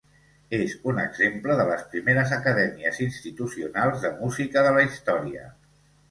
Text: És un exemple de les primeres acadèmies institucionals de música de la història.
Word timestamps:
És 0.59 0.71
un 0.91 0.99
exemple 1.01 1.57
de 1.59 1.65
les 1.71 1.83
primeres 1.91 2.33
acadèmies 2.37 2.97
institucionals 3.05 4.07
de 4.07 4.11
música 4.23 4.65
de 4.69 4.71
la 4.79 4.87
història. 4.87 5.45